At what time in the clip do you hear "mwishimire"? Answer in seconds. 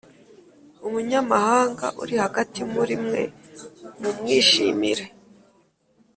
4.17-5.05